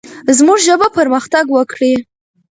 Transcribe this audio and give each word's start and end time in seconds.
زموږ 0.37 0.59
ژبه 0.67 0.87
پرمختګ 0.97 1.45
وکړي. 1.51 1.93